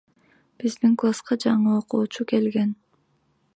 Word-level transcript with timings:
Биздин 0.63 0.95
класска 1.03 1.37
жаңы 1.45 1.77
окуучу 1.83 2.29
келген. 2.35 2.75